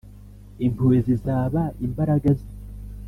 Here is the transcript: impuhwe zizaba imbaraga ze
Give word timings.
impuhwe 0.65 0.97
zizaba 1.07 1.61
imbaraga 1.85 2.29
ze 2.37 2.47